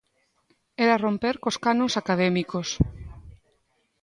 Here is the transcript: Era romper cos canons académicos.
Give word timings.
Era 0.85 0.95
romper 1.01 1.35
cos 1.43 1.59
canons 1.65 1.93
académicos. 2.01 2.69